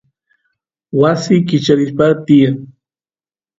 [0.99, 2.55] wasi kicharispa tiyan